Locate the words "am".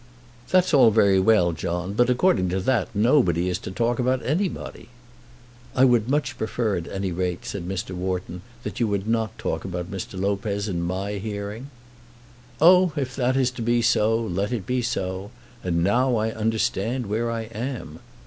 17.43-17.99